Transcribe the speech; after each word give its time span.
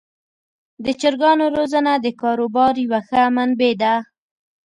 د 0.85 0.87
چرګانو 1.01 1.45
روزنه 1.57 1.93
د 1.99 2.07
کاروبار 2.21 2.73
یوه 2.85 2.99
ښه 3.07 3.23
منبع 3.35 3.73
ده. 3.81 3.93